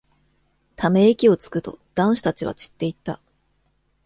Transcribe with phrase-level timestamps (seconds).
[0.77, 3.21] ため息をつくと、男子たちは散っていった。